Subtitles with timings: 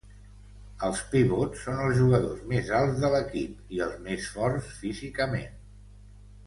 [0.87, 5.59] Els pivots són els jugadors més alts de l'equip i els més forts físicament.